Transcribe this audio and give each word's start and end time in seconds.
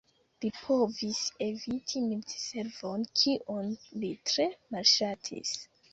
Li 0.43 0.49
povis 0.59 1.19
eviti 1.47 2.01
militservon, 2.07 3.07
kion 3.21 3.69
li 4.03 4.11
tre 4.31 4.49
malŝatis. 4.73 5.55